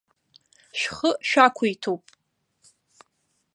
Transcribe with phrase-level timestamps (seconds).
[0.79, 2.03] Шәхы шәақәиҭуп!